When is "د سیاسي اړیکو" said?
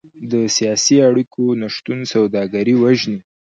0.31-1.43